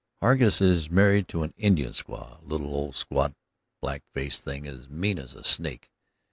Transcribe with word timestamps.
"Hargus 0.19 0.61
is 0.61 0.89
married 0.89 1.27
to 1.27 1.43
an 1.43 1.53
Indian 1.57 1.91
squaw, 1.91 2.41
a 2.41 2.43
little 2.47 2.73
old 2.73 2.95
squat, 2.95 3.35
black 3.81 4.01
faced 4.15 4.43
thing 4.43 4.65
as 4.65 4.89
mean 4.89 5.19
as 5.19 5.35
a 5.35 5.43
snake. 5.43 5.91